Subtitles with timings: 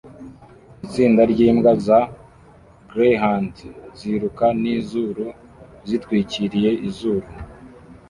[0.85, 1.99] Itsinda ryimbwa za
[2.89, 3.55] gryhound
[3.99, 5.25] ziruka nizuru
[5.87, 7.27] zitwikiriye izuru